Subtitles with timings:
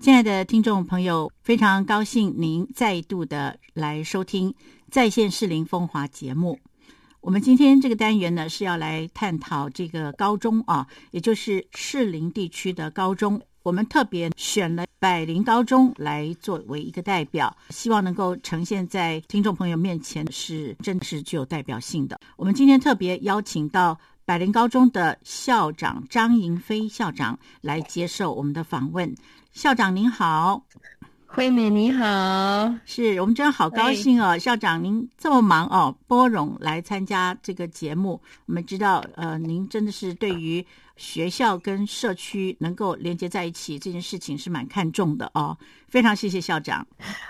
[0.00, 4.54] 亲爱的听众朋友，非常高兴您再度的来收听
[4.90, 6.58] 在线适龄风华节目。
[7.20, 13.42] 我们今天这个单元呢是要来探讨这个高中啊，也就是适龄地区的高中。
[13.62, 22.18] 我们特别选了百灵高中来作为一个代表，希望能够呈现在听众朋友面前是真实具有代表性的。
[22.38, 29.14] 我们今天特别邀请到百灵高中的校长张银飞校长来接受我们的访问。
[29.52, 30.64] 校长您好，
[31.26, 38.20] 惠美你好，是我们真的好高兴哦，校长您这么忙哦，拨冗来参加这个节目。
[38.46, 40.64] 我们知道，呃，您真的是对于
[40.96, 45.56] 学校跟社区能够连接在一起这件事情是蛮看重的哦。
[45.88, 46.86] 非常谢谢校长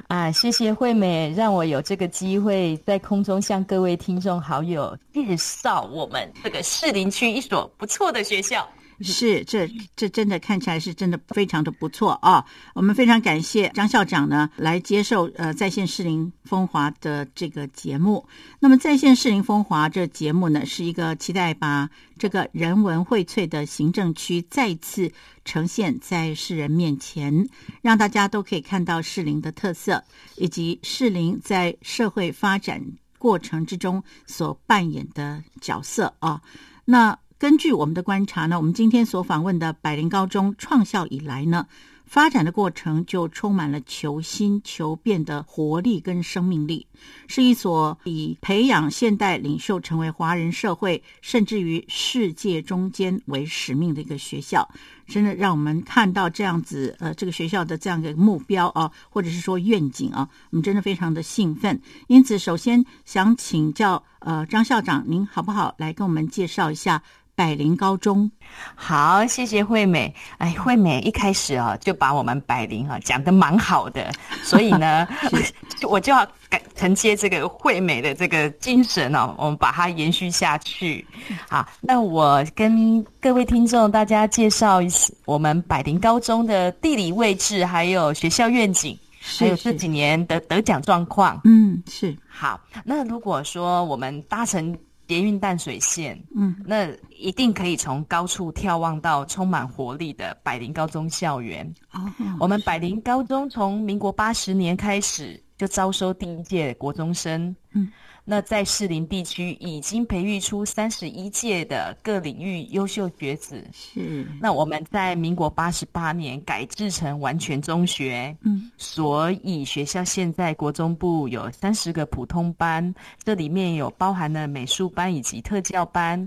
[0.06, 8.68] 啊，谢谢惠美，让我有这个机会在空中向各位听众好友介绍我们这个士林区一所不错的学校。
[9.04, 12.44] 是，这这真的看起来是真的非常的不错啊！
[12.74, 18.26] 我们非常感谢张校长呢来接受呃在线适龄风华的这个节目。
[18.58, 21.88] 那么在线适龄风华这节目呢，是一个期待把
[22.18, 25.10] 这个人文荟萃的行政区再次
[25.44, 27.48] 呈现在世人面前，
[27.80, 30.04] 让大家都可以看到适龄的特色，
[30.36, 32.84] 以及适龄在社会发展
[33.18, 36.42] 过程之中所扮演的角色啊。
[36.84, 41.66] 那根据我们的观察呢，我们今天所访问的百灵高中创校以来呢，
[42.04, 46.86] 发展的过程就充满了求新求变的活力跟生命力，
[47.28, 54.68] 是一所以培养现代领袖成为华人社会甚至于世界中间为使命的一个学校。
[55.06, 61.80] 真的让我们看到这样子呃，这个学校的这样一个目标啊，或者是说愿景啊，我们真的非常的兴奋。
[62.06, 67.02] 因此，首先想请教呃张校长，您好不好来跟我们介绍一下？
[67.40, 68.30] 百灵高中，
[68.74, 70.14] 好，谢谢惠美。
[70.36, 74.12] 哎，惠美一开始啊，就把我们百灵啊讲的蛮好的，
[74.42, 75.08] 所以呢，
[75.88, 76.28] 我就要
[76.76, 81.06] 承接这个惠美的这个精神哦，我们把它延续下去。
[81.48, 88.94] 好，那我跟各位听众大家介绍一下我们百灵高中的地理位置，还有学校愿景，
[89.38, 91.40] 还有这几年的得奖状况。
[91.44, 92.14] 嗯，是。
[92.28, 94.76] 好，那如果说我们搭乘。
[95.10, 101.66] 捷运淡水线，嗯，那一定可以从高处眺望到充满活力的百灵高中校园。
[101.92, 107.56] 哦，我们百灵高中从民国八十年开始就招收第一届国中生。
[107.72, 107.90] 嗯。
[108.30, 113.66] 那在士林地区已经培育出三十一届的各领域优秀学子。
[113.72, 114.24] 是。
[114.40, 118.32] 那我们在民国八十八年改制成完全中学。
[118.42, 118.70] 嗯。
[118.76, 126.24] 所以学校现在国中部有三十个普通班，这里面有包含了美术班以及特教班。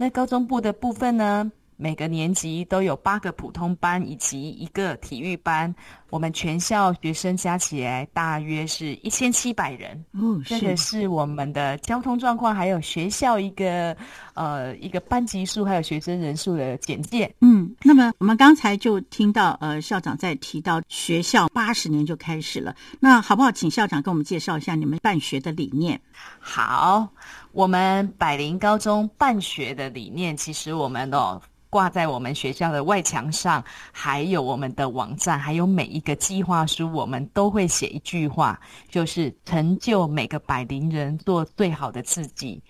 [0.00, 1.52] 那高中部的部分呢？
[1.82, 5.74] 每个年级都有八个普通班以及一个体育班，
[6.10, 10.04] 我们全校学生加起来大约是一千七百人。
[10.12, 13.96] 哦，这个是我们的交通状况，还有学校一个
[14.34, 17.34] 呃一个班级数，还有学生人数的简介。
[17.40, 26.00] 嗯，那么我们刚才就听到呃校长在提到学校八十年就开始了，那好不好请校长跟我们介绍一下你们办学的理念？
[26.38, 27.08] 好，
[27.50, 31.42] 我们百灵高中办学的理念，其实我们哦。
[31.72, 38.60] 挂在我们学校的外墙上，还有我们的网站，还有每一个计划书，我们都会写一句话，
[38.90, 42.62] 就是成就每个百灵人做最好的自己。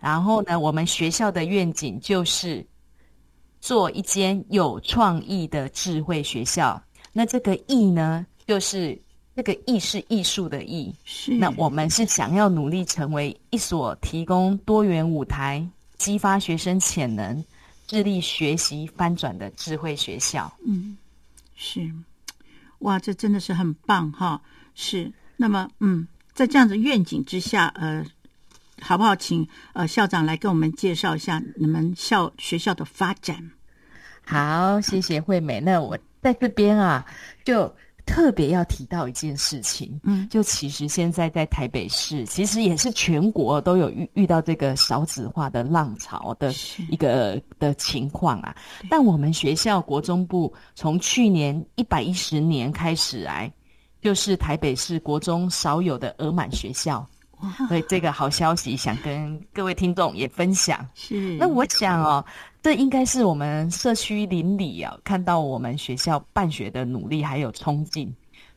[0.00, 2.66] 然后呢，我们学校的愿景就是
[3.60, 6.82] 做一间有创意的智慧学校。
[7.12, 9.00] 那这个“艺”呢，就是
[9.36, 10.92] 这个“艺”是艺术的“艺”。
[11.06, 11.32] 是。
[11.32, 15.64] 那我们是想要努力成为一所提供多元舞台、
[15.96, 17.44] 激发学生潜能。
[17.88, 20.96] 致力学习翻转的智慧学校，嗯，
[21.56, 21.90] 是，
[22.80, 24.40] 哇，这真的是很棒哈！
[24.74, 28.04] 是，那么，嗯，在这样子愿景之下，呃，
[28.80, 29.16] 好不好？
[29.16, 33.50] 请呃校长来跟我们介绍一下你们校学校的发展。
[34.24, 35.58] 好，谢谢惠美。
[35.58, 37.04] 那我在这边啊，
[37.44, 37.74] 就。
[38.08, 46.50] 特别要提到一件事情，嗯，就其实现在在台北市，其实也是全国都有遇遇到这个少子化的浪潮的
[46.88, 48.56] 一个的情况啊。
[48.88, 53.52] 但我们学校国中部从去年一百一十年开始来，
[54.00, 57.06] 就是台北市国中少有的额满学校。
[57.68, 60.84] 所以这个好消息想跟各位听众也分享。
[60.94, 62.24] 是，那我想哦，
[62.60, 68.12] 这应该是我们社区邻里啊，看到我们学校办学的努力还有冲劲，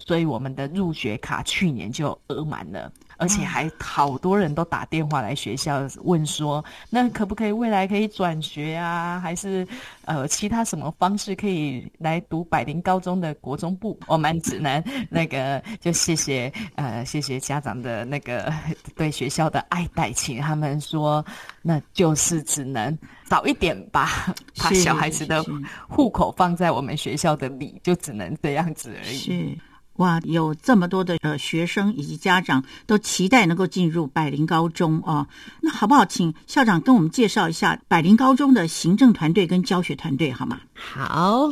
[0.06, 2.92] 所以我们的入学卡去年就额满了。
[3.18, 9.20] 而且还好多人都打电话来学校问说，那可不可以未来可以转学啊？
[9.20, 9.68] 还是
[10.06, 13.96] 呃其他什么方式可以来读百灵高中的国中部？
[14.08, 18.52] 我们只能那个就谢谢呃谢谢家长的那个
[18.96, 21.24] 对学校的爱戴，请他们说，
[21.62, 25.46] 那就是只能早一点吧 把小孩子的
[25.88, 29.16] 户口放在我们学校的里，就只能这样子而已。
[29.16, 29.58] 是。
[29.98, 35.28] 哇，有这么多的呃学生以及家长都期待能够进入百灵高中哦。
[35.62, 40.62] 那好不好，请校长跟我们介绍一下百灵高中的行政团队跟教学团队好吗？
[40.74, 41.50] 好，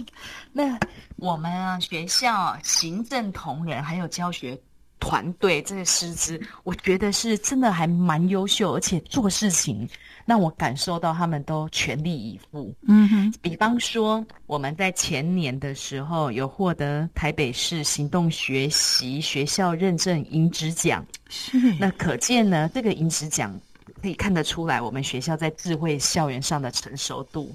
[0.53, 0.79] 那
[1.17, 4.59] 我们啊学校行政同仁还有教学
[4.99, 9.87] 团队这个师资，我觉得是真的还蛮优秀，而且做事情。
[10.25, 12.71] 让我感受到他们都全力以赴。
[12.87, 23.59] 嗯哼，比方说我们在前年的时候有获得台北市行动学习学校认证银质奖，是那可见呢，这个银质奖
[24.03, 27.51] 可以看得出来我们学校在智慧校园上的成熟度。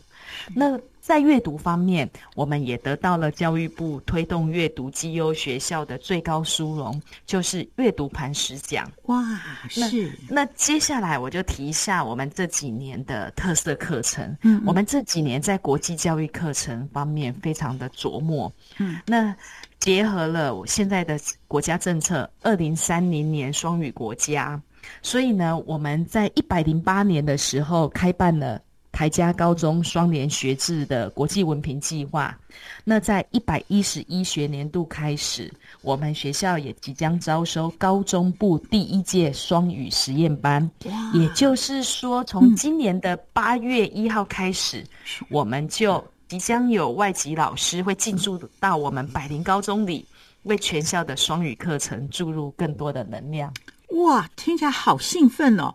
[0.52, 8.90] 那在阅读方面，我们也得到了教育部推动阅读绩优学校的最高殊荣，就是阅读磐石奖。
[9.02, 9.22] 哇，
[9.68, 10.10] 是。
[10.30, 14.34] 那接下来我就提一下我们这几年的特色课程。
[14.40, 18.50] 嗯，我们这几年在国际教育课程方面非常的琢磨。
[18.78, 19.36] 嗯，那
[19.78, 24.58] 结合了我现在的国家政策，二零三零年双语国家，
[25.02, 28.58] 所以呢，我们在一百零八年的时候开办了。
[28.94, 32.38] 台加高中双联学制的国际文凭计划，
[32.84, 35.52] 那在一百一十一学年度开始，
[35.82, 40.70] 我们学校也即将招收高中部第一届双语实验班。
[41.12, 44.84] 也就是说，从今年的八月一号开始，
[45.28, 50.06] 我们就即将有外籍老师会进驻到我们百灵高中里，
[50.44, 53.52] 为全校的双语课程注入更多的能量。
[53.94, 55.74] 哇，听起来好兴奋哦！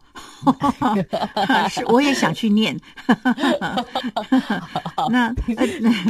[1.70, 2.78] 是，我也想去念。
[5.10, 5.34] 那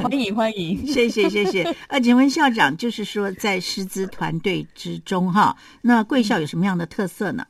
[0.01, 1.63] 欢迎欢迎，谢谢 谢谢。
[1.87, 7.45] 呃，请问校长，就是说在师资团队之中哈，那贵校有什么样的特色呢？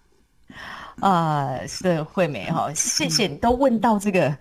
[1.00, 4.38] 啊，是惠美哈，谢谢你都问到这个。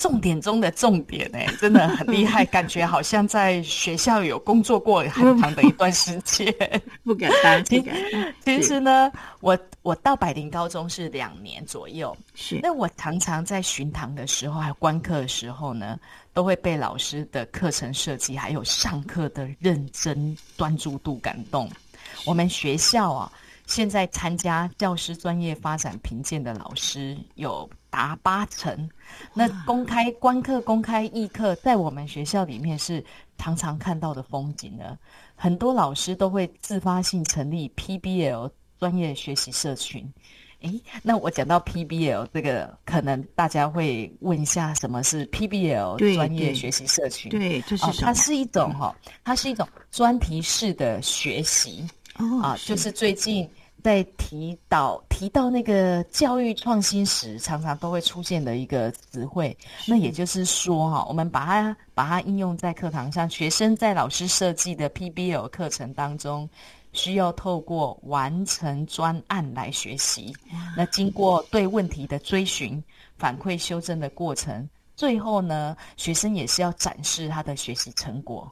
[0.00, 6.50] 重点中的重点哎，真的很厉害，感觉好像在学校有工作过很长的一段时间。
[7.04, 16.00] 不敢当，其实其实呢，我我到百灵高中是两年左右，是那我常常在巡堂的时候，还有观课的时候呢，
[16.32, 21.70] 都会被老师的课程设计还有上课的认真专注度感动。
[22.24, 23.30] 我们学校啊，
[23.66, 27.68] 现在参加教师专业发展评鉴的老师有。
[27.90, 28.88] 达八成，
[29.34, 33.04] 那公开观课、公开议课，在我们学校里面是
[33.36, 34.96] 常常看到的风景呢。
[35.34, 40.10] 很多老师都会自发性成立 PBL 专业学习社群。
[40.60, 47.30] 诶，那我讲到 PBL 这个，可能大家会问一下，什么是 PBL 专业学习社群？
[47.30, 48.94] 对，就是它是一种哈，
[49.24, 53.48] 它是一种专题式的学习啊，就是最近。
[53.82, 59.56] 在提到提到那个教育创新时，常常都会出现的一个词汇。
[59.86, 66.48] 那也就是说，哈，我们把它把它应用在课堂上，学生在老师设计的 PBL 课程当中，
[66.92, 70.34] 需要透过完成专案来学习。
[70.76, 72.82] 那经过对问题的追寻、
[73.16, 78.50] 反馈、修正的过程，最后呢，学生也是要展示他的学习成果。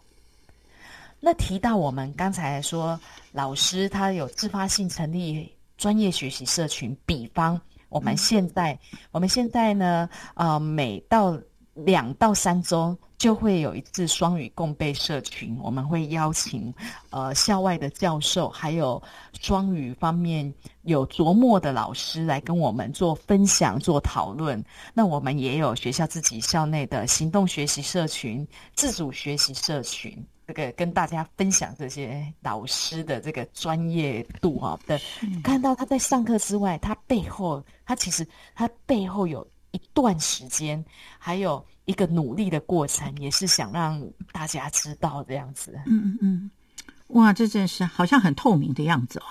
[1.21, 2.99] 那提到我们刚才说，
[3.33, 8.79] 老师他有自发性成立专业学习社群，比方我们现在，
[9.11, 11.37] 我们现在呢，呃，每到
[11.75, 16.73] 两到三周就会有一次双语共备社群，我们会邀请
[17.11, 19.03] 呃校外的教授，还有
[19.41, 24.65] 双语方面有琢磨的老师来跟我们做分享、做讨论。
[24.95, 30.25] 那我们也有学校自己校内的行动学习社群、自主学习社群。
[30.49, 34.99] 这个跟大家分享这些老师的这个专业度哈的，
[35.45, 40.83] 看到他在上课之外，他背后他其实他背后有一段时间，
[41.19, 44.03] 还有一个努力的过程，也是想让
[44.33, 45.79] 大家知道这样子。
[45.85, 46.51] 嗯嗯嗯，
[47.09, 49.27] 哇，这真是好像很透明的样子哦。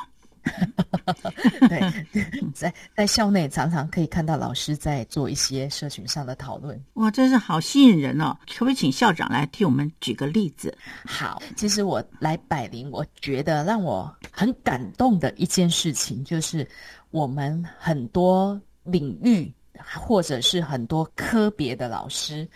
[1.70, 1.82] 对，
[2.54, 6.82] 在在校内常常可以看到老师在做一些社群上的讨论。
[6.94, 8.38] 哇，真是好吸引人哦！
[8.48, 10.76] 可不可以请校长来替我们举个例子？
[11.06, 16.68] 好，其实我来百灵，我觉得让我很感动的一件事情，就是
[17.12, 19.54] 我们很多领域
[19.96, 22.48] 或者是很多科别的老师，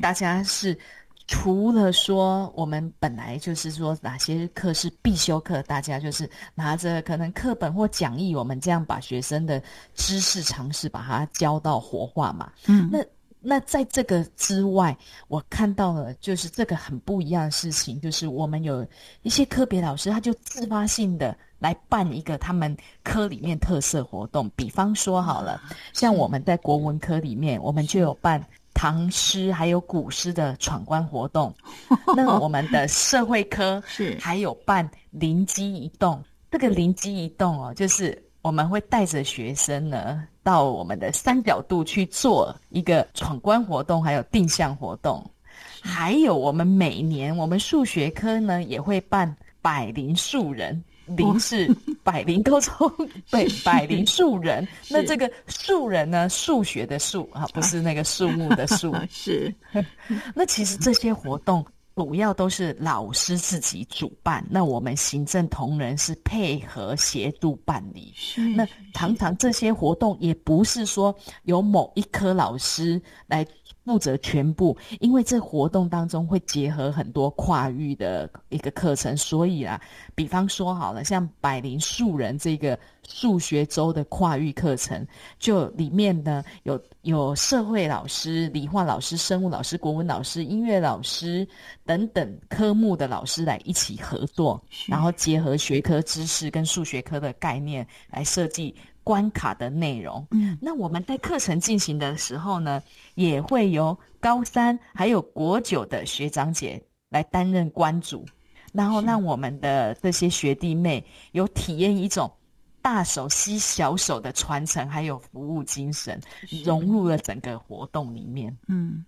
[0.00, 0.78] 大家是。
[1.26, 9.62] 除了说我们本来就是说哪些课是必修课，大家就是拿着可能课本或讲义，我们这样把学生的
[9.94, 12.52] 知识常识把它教到活化嘛。
[12.66, 13.04] 嗯，那
[13.40, 14.96] 那在这个之外，
[15.28, 18.86] 我看到了就是这个很不一样的事情，就是我们有
[19.22, 25.60] 一些科别老师，他就自发性的来办一个他们科里面特色活动，比方说好了，
[25.92, 28.44] 像我们在国文科里面，我们就有办。
[28.82, 31.54] 唐诗还有古诗的闯关活动，
[32.16, 36.20] 那我们的社会科是还有办灵机一动。
[36.50, 45.24] 这个灵机一动哦，就是我们会带着学生呢到我们的三角度去做一个闯关活动，还有定向活动。
[45.80, 50.82] 还有我们每年我们数学科呢也会办百灵树人。
[51.06, 51.68] 林是
[52.02, 52.90] 百灵高中，
[53.30, 54.66] 对，百灵树人。
[54.88, 56.28] 那这个树人呢？
[56.28, 58.94] 数学的数啊，不是那个树木的树。
[59.10, 59.54] 是。
[60.34, 68.14] 那其实这些活动主要都是老师自己主办，那我们行政同仁是配合协助办理。
[68.56, 73.46] 那常常这些活动也不是说由某一科老师来。
[73.84, 79.80] 负责全部，因为这活动当中会结合很多跨域的一个课程，所以啊，
[80.14, 85.04] 比方说好了，像百灵树人这个数学周的跨域课程，
[85.38, 91.46] 就里面呢有有社会老师、理化老师、生物老师、国文老师、音乐老师
[91.84, 98.74] 等等科目的老师来一起合作，然后结合学科知识跟数学科的概念来设计。
[99.04, 102.82] 关卡的内容，嗯，那我们在课程进行的时候呢，
[103.14, 108.24] 也会由高三还有国九的学长姐来担任关主，
[108.72, 112.32] 然后让我们的这些学弟妹有体验一种
[112.80, 116.20] 大手吸小手的传承，还有服务精神，
[116.64, 119.04] 融入了整个活动里面，嗯。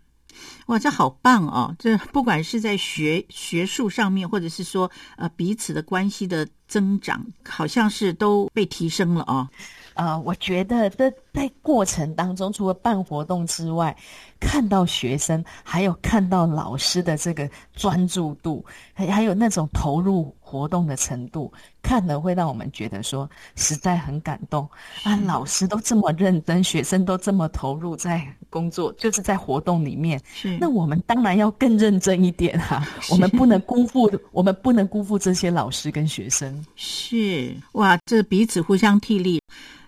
[0.66, 1.76] 哇，这好棒哦！
[1.78, 9.48] 这不管是在学学术上面，或者是说呃彼此的关系的增长，好像是都被提升了哦。
[9.94, 13.96] 呃，我觉得这在过程当中，除了办活动之外，
[14.40, 24.68] 看到学生，还有看到老师的这个专注度，还还有那种投入活动的程度，看了会让我们觉得说实在很感动
[25.02, 25.16] 啊！
[25.24, 30.20] 老师都这么认真，学生都这么投入在工作，就是在活动里面。
[30.32, 36.64] 是，那我们当然要更认真一点哈，我们不能辜负，我们不能辜负这些老师跟学生。
[36.76, 39.40] 是，哇，这彼此互相替力。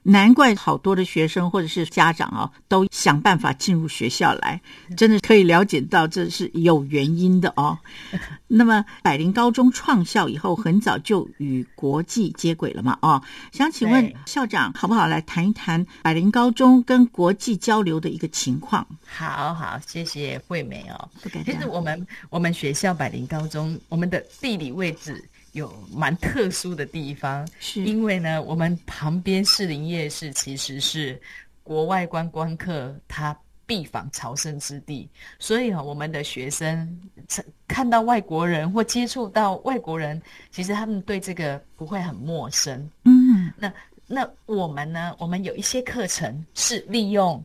[0.09, 4.61] 难怪好多的学生或者是家长啊，都想办法进入学校来，
[4.97, 7.77] 真的可以了解到这是有原因的哦。
[8.47, 12.97] 那么百灵高中创校以后，很早就与国际接轨了嘛？
[13.03, 13.21] 哦，
[13.51, 18.87] 想请问校长好不好来谈一谈百灵高中跟国际交流的一个情况？
[19.05, 21.09] 好好，谢谢惠美哦。
[21.45, 25.29] 其实我们我们学校百灵高中，我们的地理位置。
[25.57, 31.19] 有蛮特殊的地方，是因为呢，我们旁边士林夜市其实是
[31.63, 33.35] 国外观光客他
[33.65, 35.09] 必访朝圣之地，
[35.39, 37.01] 所以啊，我们的学生
[37.67, 40.21] 看到外国人或接触到外国人，
[40.51, 42.89] 其实他们对这个不会很陌生。
[43.05, 43.73] 嗯，那
[44.07, 45.17] 那我们呢？
[45.19, 47.43] 我们有一些课程是利用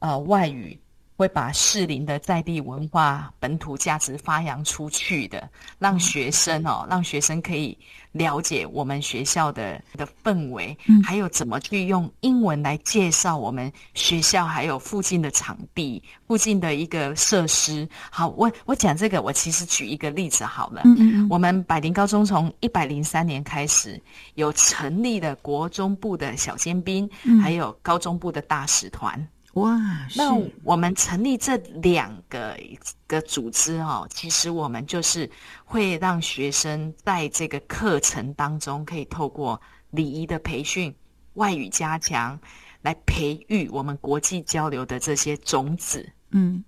[0.00, 0.78] 呃外语。
[1.16, 7.76] 会把适龄的在地文化、本土价值发扬出去的，让学生哦，让学生可以
[8.12, 17.88] 了解我们学校的的氛围，还有怎么去用英文来介绍我们学校，还有附近的场地、附近的一个设施。
[18.10, 20.82] 好，我我讲这个，我其实举一个例子好了。
[20.84, 24.00] 嗯嗯，我们百灵高中从一百零三年开始
[24.34, 27.08] 有成立了国中部的小尖兵，
[27.42, 29.26] 还有高中部的大使团。
[29.56, 35.30] 哇，那我们成立这两个一个组织哦，其实我们就是
[35.64, 39.58] 会让学生在这个课程当中，可以透过
[39.90, 40.94] 礼仪的培训、
[41.34, 42.38] 外语加强，
[42.82, 46.06] 来培育我们国际交流的这些种子。
[46.32, 46.62] 嗯，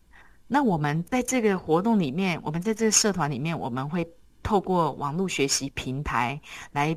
[0.46, 4.10] 那我们在这个活动里面，我们在这个社团里面，我们会
[4.42, 6.40] 透过网络学习平台
[6.72, 6.96] 来。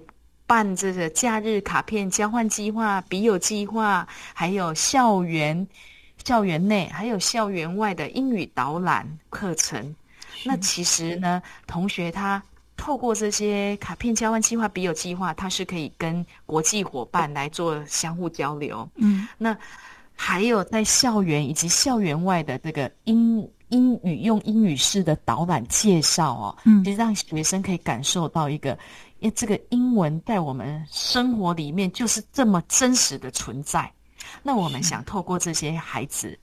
[0.52, 5.66] 办这个假日卡片交换计划、笔友计划，还有校园、
[6.26, 9.96] 校园内还有校园外的英语导览课程。
[10.44, 12.44] 那其实呢，同学他
[12.76, 18.86] 透过这些卡片交换计划、笔友计划，他是可以跟国际伙伴来做相互交流。
[18.96, 19.58] 嗯，那
[20.14, 28.78] 还有在校园以及校园外的这个英英语用英语式的导览介绍哦，嗯，其实让学生可以感受到一个。
[29.22, 33.92] 因为这个英文在我们生活里面就是这么真实的存在，
[34.42, 36.38] 那我们想透过这些孩子，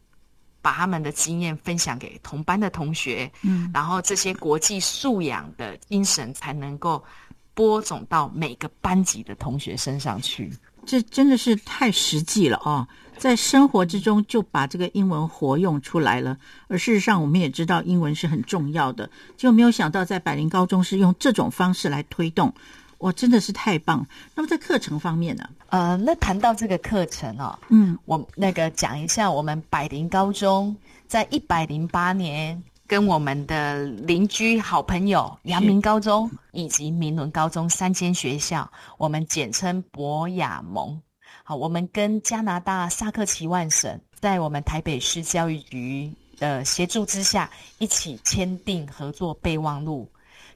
[0.62, 7.04] 把他们的经验分享给同班的同学，嗯，然后这些国际素养的精神才能够
[7.52, 10.52] 播种到每个班级的同学身上去。
[10.86, 12.86] 这真的是太实际了啊！
[13.18, 16.38] 在生活之中就把这个英文活用出来了。
[16.68, 22.52] 而事实上，我们也知道英文是很重要的，就没有想到在百灵高中是用这种方式来推动。
[22.98, 24.04] 哇，真的是太棒！
[24.34, 25.48] 那么在课程方面呢？
[25.68, 41.00] 呃，那谈到这个课程哦，嗯，我那个讲一下，我们百灵高中在一百零八年跟我们的邻居好朋友阳明高中以及明伦高中三间学校，我们简称博雅盟。
[41.48, 50.06] 好，我们跟加拿大萨克奇万省在我们台北市教育局的协助之下，一起签订合作备忘录。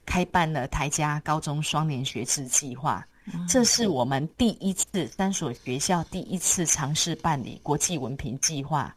[0.05, 3.03] 开办了台加高中双年学制计划，
[3.49, 8.95] 这是我们第一次三所学校第一次尝试办理国际文凭计划。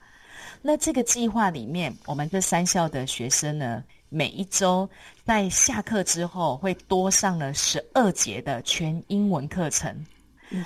[0.61, 4.89] 那这个计划里面，我们这三校的学生呢，每一周
[5.23, 10.05] 在下课之后会多上了十二节的全英文课程。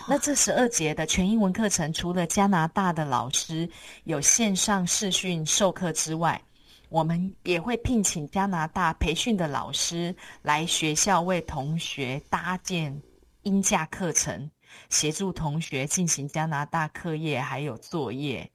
[0.08, 3.68] 那这十二节的全英文课程，除了加拿大的老师
[4.04, 6.42] 有线上视讯授课之外，
[6.90, 13.02] 我们也会聘请加拿大培训的老师来学校为同学搭建
[13.44, 14.50] 音架课程，
[14.90, 18.50] 协助同学进行加拿大课业还有作业。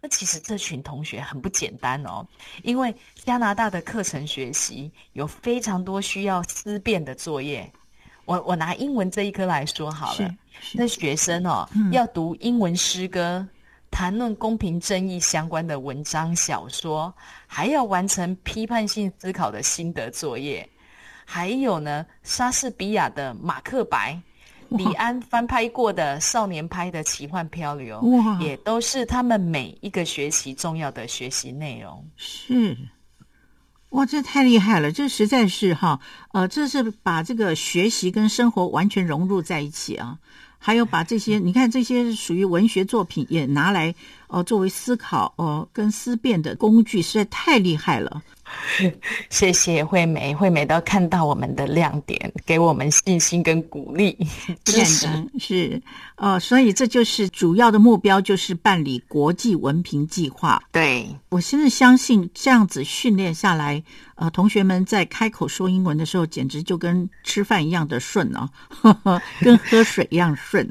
[0.00, 2.26] 那其实这群同学很不简单哦，
[2.62, 7.70] 因为加拿大的课程学习有非常多需要思辨的作业。
[8.24, 10.34] 我我拿英文这一科来说好了，
[10.72, 13.46] 那学生哦要读英文诗歌。
[13.88, 17.14] 谈论公平正义相关的文章、小说，
[17.46, 20.68] 还要完成批判性思考的心得作业。
[21.24, 24.20] 还有呢，莎士比亚的《马克白》，
[24.76, 27.98] 李安翻拍过的《少年派的奇幻漂流》，
[28.40, 32.06] 也都是他们每一个学期重要的学习内容。
[32.16, 32.76] 是，
[33.90, 34.92] 哇，这太厉害了！
[34.92, 36.00] 这实在是哈，
[36.32, 40.18] 呃，这是把这个学习跟生活完全融入在一起啊。
[40.58, 43.94] 还有把这些，你看这些属于文学作品，也拿来
[44.28, 48.22] 哦作为思考哦跟思辨的工具，实在太厉害了。
[49.30, 54.16] 谢谢惠美，惠美都看到我们的亮点，给我们信心跟鼓励。
[54.64, 55.06] 支持
[55.38, 55.80] 是
[56.16, 60.62] 呃，所以这就是主要的目标，就是办理国际文凭计划。
[60.72, 63.82] 对我现在相信这样子训练下来，
[64.14, 68.50] 呃，同学们在开口说英文的时候，简直就跟吃饭一样的顺啊，
[69.40, 70.66] 跟喝水一样顺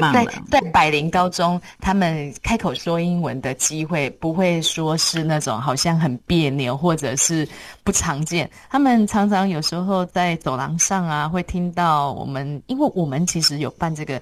[0.00, 0.24] 棒了！
[0.24, 7.48] 在在百灵高中，他们开口说英文的机会不会说是那种好像很别扭，或者是
[7.84, 8.50] 不常见。
[8.68, 14.20] 他们常常有时候在走廊上啊，会听到我们，因为我们其实有办这个。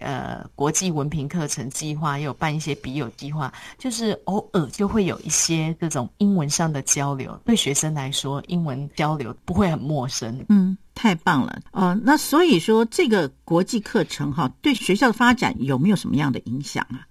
[0.00, 10.44] 呃，国际文凭课程计划也有办一些笔友计划，就是偶尔就会有一些这种英文上的交流，对学生来说，英文交流不会很陌生。
[10.48, 11.60] 嗯，太棒了。
[11.72, 17.06] 呃，那所以说这个国际课程哈，对学校的发展有没有什么样的影响啊？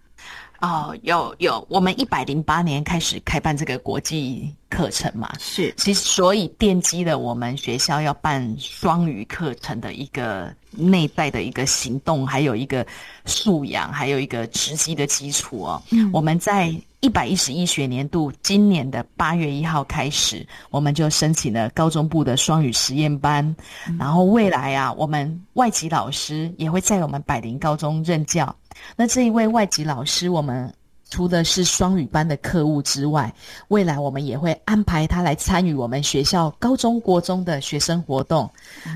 [0.62, 12.88] 哦，有有，我们一百零八年开始开办这个国际课程嘛，是，其实所以奠基了我们学校要办双语课程的一个内在的一个行动，还有一个
[13.26, 15.84] 素养，还有一个直击的基础哦。
[15.89, 23.53] 嗯，我们在一百一十一学年度今年的八月一号开始，我们就申请了高中部的双语实验班，
[23.99, 28.55] 然后未来啊，我们外籍老师也会在我们百灵高中任教。
[28.95, 30.73] 那这一位外籍老师，我们
[31.09, 33.29] 除了是双语班的课务之外，
[33.67, 38.49] 未来我们也会安排他来参与我们学校高中国中的学生活动。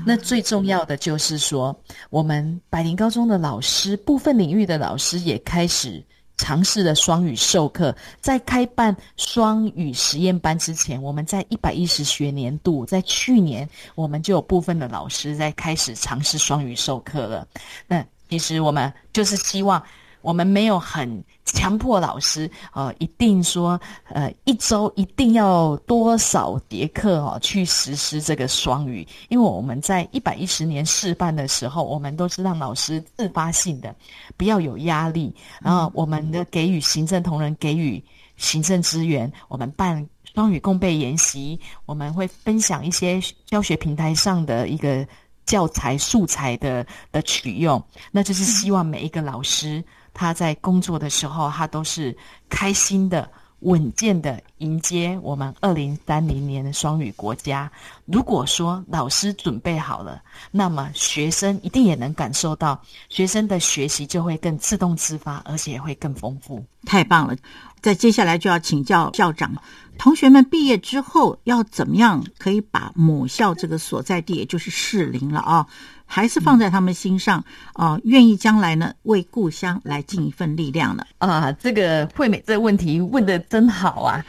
[0.06, 6.02] 那最重要的就是说，我们百灵高中的老师，部分领域的老师也开始
[6.38, 7.94] 尝试了双语授课。
[8.20, 17.46] 在开办双语实验班之前，我们在一百一十学年度，在去年我们就有部分的老师在开始尝试双语授课了。
[17.86, 19.82] 那其实我们就是希望，
[20.20, 29.06] 我们没有很强迫老师，呃，一定说，呃，一周一定要多少节课哦，去实施这个双语。
[29.28, 33.94] 因为我们在一百一十年试办的时候，我们都是让老师自发性的，
[34.36, 35.34] 不要有压力。
[35.60, 38.02] 然后我们的给予行政同仁给予
[38.36, 45.06] 行政资源，我们办双语共备研习，我们会分享一些教学平台上的一个。
[45.48, 49.82] 教材素材的的取用，那就是希望每一个老师
[50.18, 52.14] 他在工作的时候，他都是
[52.48, 57.70] 开心的、稳健的迎接我们二零三零年的双语国家。
[58.04, 66.64] 如果说老师准备好了，那么学生一定也能感受到，学生的学习就会更自动自发，而且会更丰富。
[66.84, 67.36] 太棒了！
[67.80, 69.54] 在接下来就要请教校长，
[69.98, 75.64] 同学们毕业之后要怎么样可以把母校这个所在地，也就是适龄了啊，
[76.08, 77.44] 还是放在他们心上
[77.74, 81.04] 啊，愿意将来呢为故乡来尽一份力量呢？
[81.18, 84.24] 啊，这个惠美这个问题问的真好啊！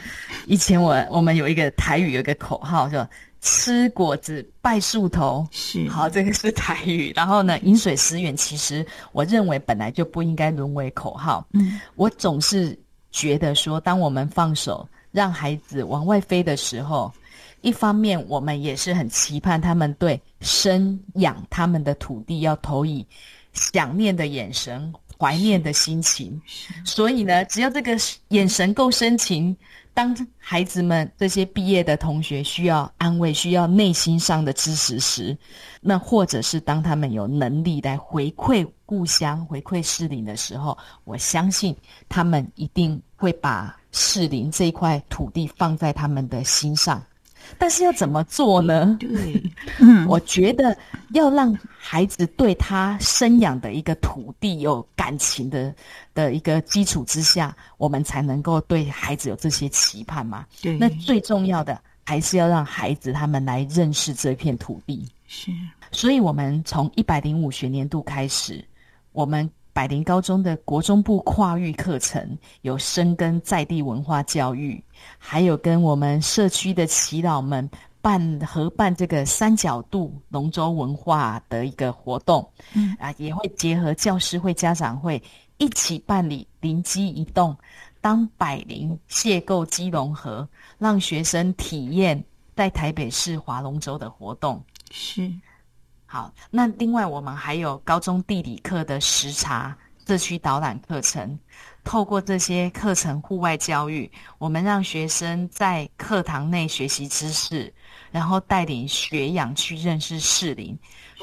[0.45, 3.09] 以前我我们有一个台语有一个口号叫。
[3.41, 7.13] 吃果子拜树头是好，这个是台语。
[7.15, 11.47] 然后呢，饮水思源，其实我认为本来就不应该沦为口号。
[11.53, 12.77] 嗯，我总是
[13.13, 17.09] 觉得说，当我们放手让孩子往外飞的时候，
[17.61, 23.05] 一方面我们也是很期盼他们对生养他们的土地要投以
[23.53, 26.41] 想念的眼神、怀念的心情。
[26.85, 27.97] 所以呢，只要这个
[28.29, 29.55] 眼神够深情。
[29.91, 35.37] 当孩子们这些毕业的同学需要安慰、需要内心上的支持时，
[35.81, 41.75] 那或者是当他们有能力来回馈故乡、回馈士林的时候，我相信
[42.07, 47.03] 他们一定会把士林这一块土地放在他们的心上。
[47.57, 48.97] 但是要怎么做呢？
[48.99, 49.41] 对，
[49.79, 50.77] 嗯，我觉得
[51.13, 55.73] 要让孩子对他生养的一个土地有感情的
[56.13, 60.45] 的一个基础之下，我们才能够对孩子有这些期盼嘛。
[60.61, 65.07] 对，那最重要的还是要让孩子他们来认识这片土地。
[65.27, 65.51] 是，
[65.91, 68.63] 所以我们从一百零五学年度开始，
[69.11, 69.49] 我们。
[69.79, 74.83] 百灵高中的国中部跨域课程有深耕在地文化教育，
[75.17, 77.69] 还有跟我们社区的耆老们
[78.01, 82.93] 办合办这个三角度龙舟文化的一个活动，嗯。
[82.99, 85.23] 啊，也会结合教师会、家长会
[85.59, 87.55] 一起办理灵机一动，
[88.01, 90.45] 当百灵邂逅基隆河，
[90.77, 92.21] 让学生体验
[92.53, 94.61] 在台北市划龙舟的活动，
[94.91, 95.31] 是。
[96.11, 101.37] 好，那另外我们还有高中地理课的时查社区导览课程，
[101.83, 107.71] 透过这些课程户外教育，我们让学生在课堂内学习知识，
[108.09, 110.75] 然后带领学养去认识士林。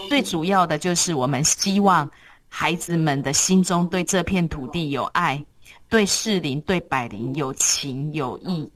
[0.09, 2.09] 最主要的就是我们希望
[2.49, 5.45] 孩子们的心中对这片土地有爱，
[5.89, 8.71] 对士林、对百灵有情有义。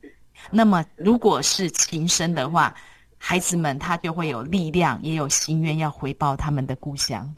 [0.51, 2.75] 那么如果是情深的话。
[3.23, 7.33] 孩子们，他就会有力量，也有心愿要回报他们的故乡。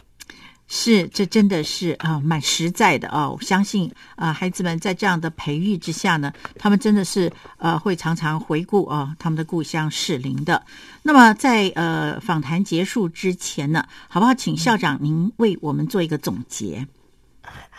[0.69, 3.37] 是，这真的是啊，蛮实在的哦。
[3.37, 10.65] 我相信啊，孩子们在这样的培育之下呢，他们真的是呃，会常常回顾啊，他们的故乡士林的。
[11.03, 16.87] 那么，在呃访谈结束之前呢，好不好，请校长您为我们做一个总结？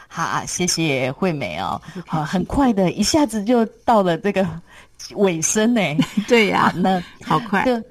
[0.07, 1.81] 好，啊谢谢惠美哦。
[2.05, 4.47] 好，很快的一下子就到了这个。
[5.15, 5.81] 尾声呢？
[6.27, 7.65] 对呀，那好快。
[7.65, 7.81] 就，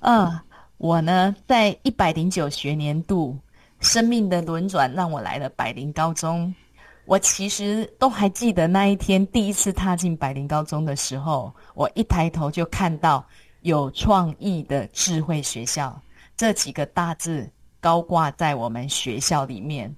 [0.00, 0.40] 嗯，
[0.78, 3.36] 我呢，在一百零九学年度，
[3.80, 6.54] 生命的轮转让我来了百灵高中。
[7.04, 13.26] 我其实都还记得那一天第一次踏进百灵高中的时候，我一抬头就看到
[13.62, 16.00] 有创意的智慧学校
[16.36, 19.92] 这几个大字高挂在我们学校里面。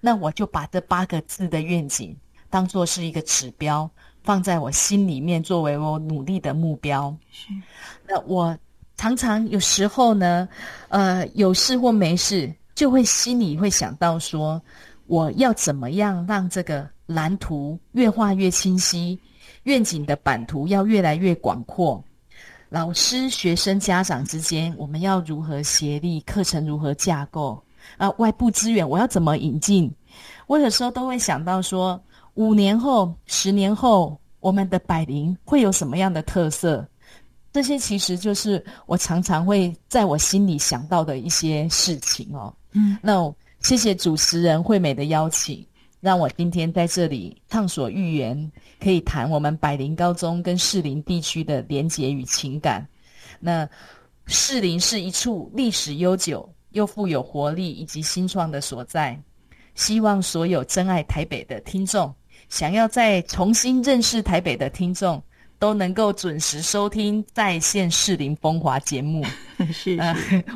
[0.00, 2.16] 那我就把这八个字的愿景
[2.48, 3.88] 当做是一个指标。
[4.22, 7.14] 放在我心里面，作为我努力的目标。
[7.30, 7.48] 是，
[8.06, 8.56] 那我
[8.96, 10.46] 常常有时候呢，
[10.88, 14.60] 呃，有事或没事，就会心里会想到说，
[15.06, 19.18] 我要怎么样让这个蓝图越画越清晰，
[19.62, 22.02] 愿景的版图要越来越广阔。
[22.68, 26.20] 老师、学生、家长之间，我们要如何协力？
[26.20, 27.60] 课程如何架构？
[27.96, 29.90] 啊，外部资源我要怎么引进？
[30.46, 32.00] 我有时候都会想到说。
[32.40, 36.88] 五年后、十年后，我们的百灵会有什么样的特色？
[37.52, 42.50] 这些其实就是我常常会在我心里想到的一些事情哦。
[42.72, 45.62] 嗯，那谢谢主持人惠美的邀请，
[46.00, 48.50] 让我今天在这里畅所欲言，
[48.82, 52.88] 可以谈我们百灵高中跟士林地区的连结与情感。
[53.38, 53.68] 那
[54.24, 59.22] 士林是一处历史悠久又富有活力以及新创的所在，
[59.74, 62.10] 希望所有真爱台北的听众。
[62.50, 65.22] 想要再重新认识台北的听众，
[65.58, 69.24] 都能够准时收听在线士林风华节目。
[69.72, 69.98] 是，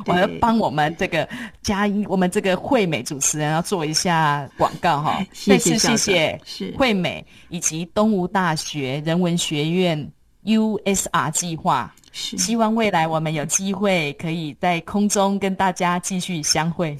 [0.05, 1.27] 我要帮我们这个
[1.61, 5.25] 嘉音，我们这个惠美主持人要做一下广告哈。
[5.47, 6.39] 再次谢谢
[6.75, 10.11] 惠美以及东吴大学人文学院
[10.43, 11.93] USR 计划。
[12.11, 16.97] 是，希望未来我们有机会可以在空中跟大家继续相会。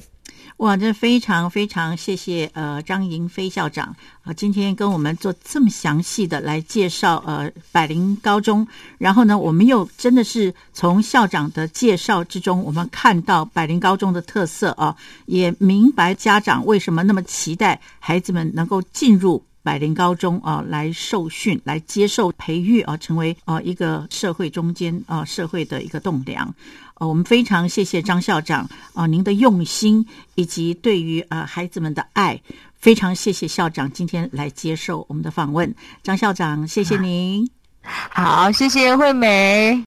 [0.58, 8.66] 哇，这非常非常谢谢呃张莹飞校长啊，今天跟我们做这么详细的来介绍呃百灵高中，
[8.98, 26.54] 然后呢，我们又真的是从校长的介绍之中，我们看到百灵高中的特色啊，也明白家长为什么那么期待孩子们能够进入百灵高中啊来受训，来接受培育啊，成为啊一个社会中间啊社会的一个栋梁。
[26.94, 32.40] 呃，我们非常谢谢张校长啊，您的用心以及对于呃孩子们的爱，
[32.76, 35.74] 非常谢谢校长今天来接受我们的访问。
[36.04, 37.50] 张校长，谢谢您。
[37.82, 39.84] 好，谢谢惠美。